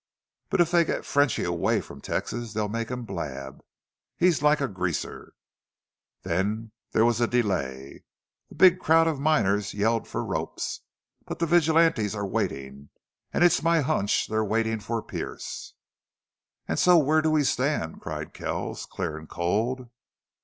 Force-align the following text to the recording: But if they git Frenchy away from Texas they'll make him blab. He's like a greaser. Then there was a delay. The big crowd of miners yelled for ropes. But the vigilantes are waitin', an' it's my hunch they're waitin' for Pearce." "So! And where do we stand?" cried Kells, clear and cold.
But 0.49 0.61
if 0.61 0.71
they 0.71 0.83
git 0.83 1.05
Frenchy 1.05 1.43
away 1.43 1.79
from 1.79 2.01
Texas 2.01 2.53
they'll 2.53 2.67
make 2.67 2.89
him 2.89 3.05
blab. 3.05 3.61
He's 4.17 4.41
like 4.41 4.59
a 4.59 4.67
greaser. 4.67 5.35
Then 6.23 6.71
there 6.91 7.05
was 7.05 7.21
a 7.21 7.27
delay. 7.27 8.03
The 8.49 8.55
big 8.55 8.79
crowd 8.79 9.05
of 9.05 9.19
miners 9.19 9.75
yelled 9.75 10.07
for 10.07 10.25
ropes. 10.25 10.79
But 11.27 11.37
the 11.37 11.45
vigilantes 11.45 12.15
are 12.15 12.25
waitin', 12.25 12.89
an' 13.31 13.43
it's 13.43 13.61
my 13.61 13.81
hunch 13.81 14.25
they're 14.25 14.43
waitin' 14.43 14.79
for 14.79 15.03
Pearce." 15.03 15.75
"So! 16.73 16.97
And 16.97 17.07
where 17.07 17.21
do 17.21 17.29
we 17.29 17.43
stand?" 17.43 18.01
cried 18.01 18.33
Kells, 18.33 18.87
clear 18.87 19.19
and 19.19 19.29
cold. 19.29 19.87